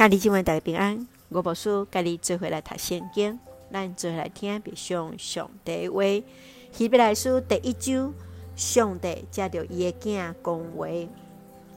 [0.00, 3.38] 兄弟姊妹大家平安，我无事，甲你做伙来读圣经，
[3.70, 6.02] 咱做伙来听别上上帝话。
[6.72, 8.14] 希伯来书第一章，
[8.56, 10.86] 上帝借着伊个囝讲话。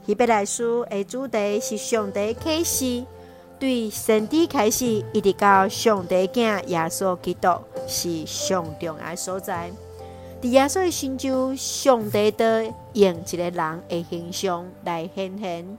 [0.05, 3.05] 希伯来书的主题是上帝启示，
[3.59, 7.49] 对先知开始，一直到上帝囝耶稣基督
[7.89, 9.69] 是上重要所在。
[10.41, 12.63] 伫耶稣的心中，上帝的
[12.93, 15.77] 用一个人的形象来显现，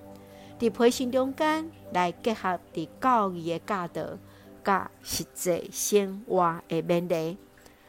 [0.60, 4.18] 伫培训中间来结合伫教义的教导，
[4.62, 7.38] 甲实际生活的勉励，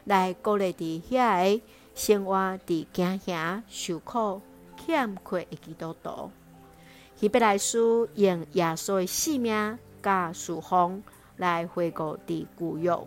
[0.04, 1.62] 来鼓励伫遐个
[1.94, 4.40] 生活伫惊吓、受苦、
[4.76, 6.30] 欠缺的基督徒。
[7.16, 11.02] 希伯来书用耶稣的性命甲事奉
[11.36, 13.06] 来回顾伫旧约，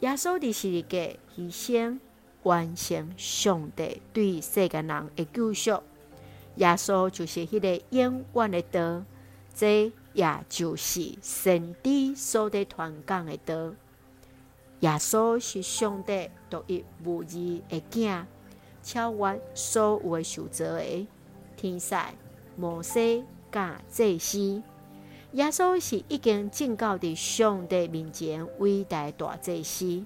[0.00, 0.98] 耶稣伫十字架
[1.36, 1.98] 牺牲。
[2.44, 5.80] 完成上帝对世间人的救赎，
[6.56, 9.04] 耶稣就是迄个永远的道，
[9.54, 13.72] 这也就是先知所在传讲的道。
[14.80, 18.24] 耶稣是上帝独一无二的囝，
[18.82, 21.06] 超越所有的受造的
[21.56, 21.94] 天使、
[22.56, 24.62] 摩西、甲祭司。
[25.32, 30.04] 耶稣是已经进到伫上帝面前伟大大祭司。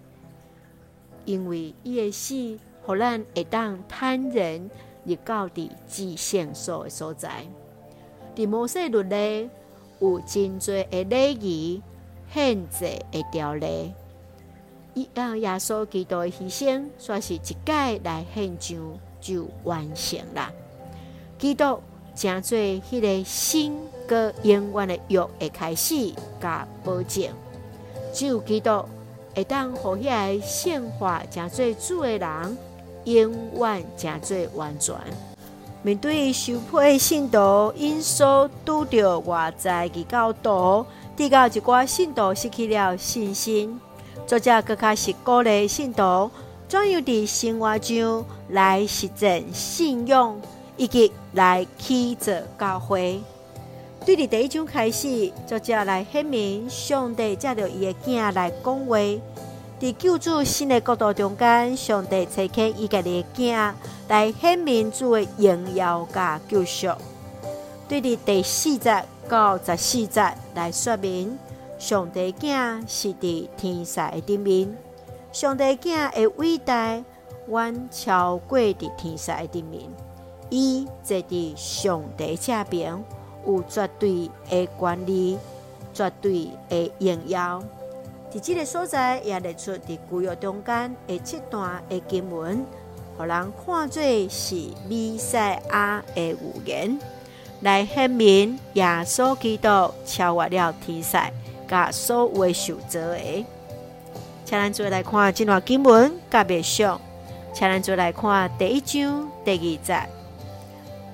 [1.25, 4.70] 因为伊的死，互咱会当坦然
[5.05, 7.47] 入到伫至圣所的所在。
[8.36, 9.50] 伫摩西律例
[10.00, 11.83] 有真济的礼仪、
[12.33, 13.92] 献祭的条例，
[14.94, 18.78] 伊让耶稣基督的牺牲，算是一概来献上
[19.20, 20.52] 就完成了。
[21.39, 21.80] 基督
[22.14, 27.28] 成做迄个新个永远的约的开始甲保证，
[28.12, 28.84] 只有基督。
[29.34, 32.56] 会当互遐个圣化成做主的人，
[33.05, 34.94] 永远成做完全。
[35.87, 40.84] 面对受迫的信徒，因所拄着外在的教导，
[41.17, 43.81] 直到一寡信徒失去了信心。
[44.27, 46.29] 作者更加是鼓励信徒，
[46.67, 50.36] 怎样伫生活中来实践信仰，
[50.77, 53.20] 以及来去做教会。
[54.05, 58.98] 对伫第一章开始，作者来显明上帝借着伊的囝来讲话。
[59.79, 63.73] 伫救主新的国度中间，上帝差遣伊家己的囝
[64.08, 66.89] 来显明主的荣耀甲救赎。
[67.89, 71.39] 对伫第四节到十四节来说明，
[71.78, 74.77] 上帝囝是伫天使的顶面，
[75.33, 77.02] 上帝囝的伟大
[77.48, 79.83] 远超过伫天使的顶面，
[80.50, 83.05] 伊坐伫上帝这边。
[83.46, 85.39] 有绝对的管理，
[85.95, 87.62] 绝对的荣耀。
[88.33, 92.66] 伫即个所在也列出伫旧约中间的七段的经文，
[93.16, 94.56] 互人看做是
[94.86, 96.98] 弥赛亚的预言，
[97.62, 99.68] 来显明耶稣基督
[100.04, 101.16] 超越了天使，
[101.66, 103.44] 甲所有的受造的。
[104.44, 107.00] 请咱做来看这段经文，甲别上，
[107.54, 110.08] 请咱做来看第一章第二节。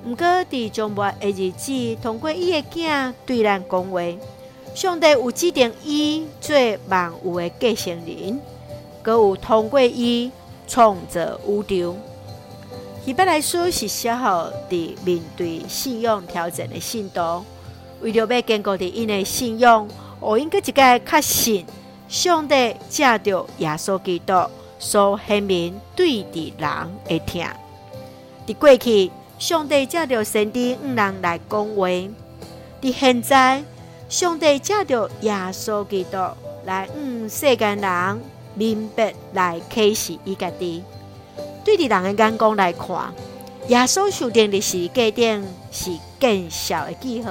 [0.04, 4.00] 毋过，伫终末的日子，通过伊的囝对咱讲话，
[4.74, 6.56] 上帝有指定伊做
[6.88, 8.40] 万有的继承人，
[9.02, 10.32] 阁有通过伊
[10.66, 11.96] 创造宇宙。
[13.04, 14.14] 希伯来书是写予
[14.70, 17.44] 伫面对信仰挑战的信徒，
[18.00, 19.88] 为了要坚固伫因的信仰，
[20.20, 21.66] 互因阁一个确信，
[22.08, 24.32] 上帝借着耶稣基督
[24.78, 26.70] 所显明对伫人
[27.04, 27.42] 会疼，
[28.46, 29.10] 伫过去。
[29.38, 31.88] 上帝借着先知五人来讲话，
[32.80, 33.64] 伫现在，
[34.08, 36.16] 上帝借着耶稣基督
[36.64, 38.20] 来向世间人
[38.54, 40.82] 明白来启示伊家己。
[41.64, 43.12] 对伫人的眼光来看，
[43.68, 47.30] 耶稣受定的十字架顶是见效的记号，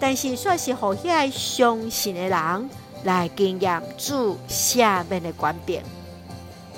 [0.00, 2.70] 但是却是互遐相信的人
[3.04, 5.82] 来经验主赦免的权柄。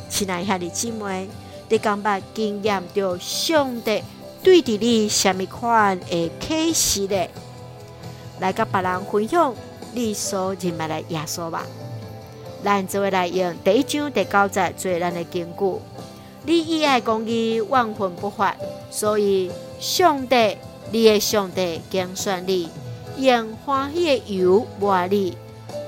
[0.09, 1.29] 亲爱兄弟姊妹，
[1.69, 4.03] 你感觉经验着上帝？
[4.43, 7.27] 对伫你什么款的启示呢？
[8.39, 9.55] 来甲别人分享
[9.93, 11.65] 你所认识的耶稣吧。
[12.65, 15.81] 咱就会来用第一章第九节做咱的根据。
[16.45, 18.57] 你以爱公义，万分不法，
[18.91, 19.51] 所以
[19.81, 20.57] 上帝，
[20.91, 22.69] 你的上帝拣选你，
[23.19, 25.37] 用欢喜的油抹你，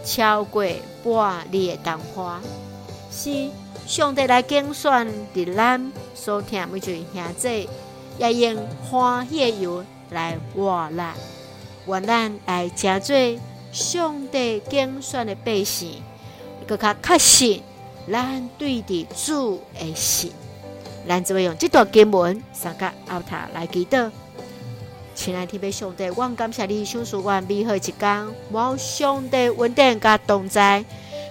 [0.04, 0.64] 超过
[1.04, 2.40] 抹你的灯花。
[3.10, 3.48] 是
[3.86, 7.68] 上帝来拣选伫咱所听每一位兄弟。
[8.18, 11.14] 也用欢喜的油来活咱，
[11.86, 13.16] 愿咱来成做
[13.70, 16.02] 上帝拣选的百姓，
[16.68, 17.62] 更加确信
[18.12, 20.30] 咱对的主的信。
[21.08, 24.10] 咱就会用这段经文，三个奥塔来祈祷。
[25.14, 30.84] 亲爱的上帝，我感谢你，赏赐我美好一天，望上帝稳定加同在，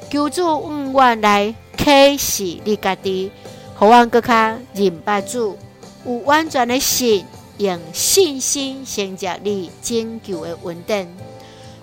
[0.10, 3.32] 求主永远来启示你家己，
[3.78, 5.58] 互我更加认白主，
[6.06, 7.26] 有完全的心，
[7.60, 11.08] 用信心承接你拯救的稳定。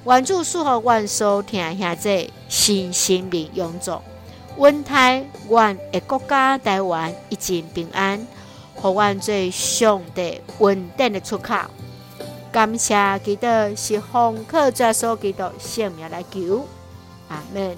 [0.05, 4.01] 愿主赐福阮所听下这新生命永驻，
[4.59, 8.25] 稳台阮的国家台湾一尽平安，
[8.77, 11.57] 互阮做上帝稳定的出口。
[12.53, 16.65] 感谢基督是奉靠耶稣基督圣名来求，
[17.27, 17.77] 阿门。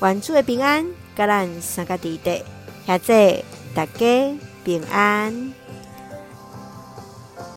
[0.00, 0.86] 愿主的平安，
[1.16, 2.44] 甲咱三个弟弟，
[2.86, 3.44] 下这
[3.74, 5.52] 大家平安。